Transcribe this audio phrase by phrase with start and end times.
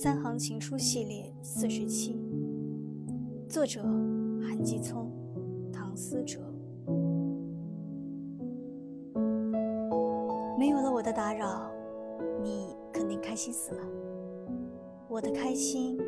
[0.00, 2.16] 三行情书系列四十七
[3.48, 3.82] 作者
[4.40, 5.10] 韩继聪
[5.72, 6.38] 唐思哲。
[10.56, 11.68] 没有了我的打扰
[12.40, 13.82] 你肯定开心死了。
[15.08, 15.98] 我的开心